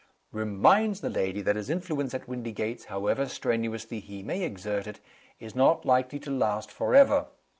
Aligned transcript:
Reminds 0.31 1.01
the 1.01 1.11
lady 1.11 1.43
that 1.43 1.55
his 1.55 1.69
influence 1.69 2.15
at 2.15 2.27
Windygates, 2.27 2.85
however 2.85 3.27
strenuously 3.27 3.99
he 3.99 4.23
may 4.23 4.41
exert 4.41 4.87
it, 4.87 4.99
is 5.39 5.53
not 5.53 5.85
likely 5.85 6.17
to 6.21 6.31
last 6.31 6.71
forever. 6.71 7.27